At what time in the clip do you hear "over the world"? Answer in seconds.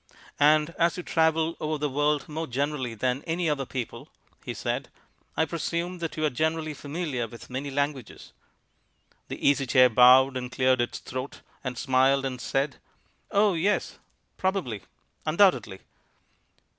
1.59-2.27